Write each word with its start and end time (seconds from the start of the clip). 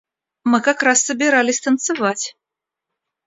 Мы 0.45 0.61
как 0.61 0.81
раз 0.81 1.03
собирались 1.03 1.61
танцевать. 1.61 2.35